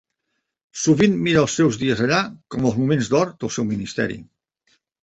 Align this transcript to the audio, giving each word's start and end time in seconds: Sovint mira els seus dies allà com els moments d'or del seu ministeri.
Sovint 0.83 1.13
mira 1.27 1.43
els 1.43 1.59
seus 1.61 1.77
dies 1.83 2.03
allà 2.07 2.23
com 2.57 2.67
els 2.71 2.81
moments 2.83 3.13
d'or 3.13 3.35
del 3.45 3.57
seu 3.59 3.71
ministeri. 3.75 4.23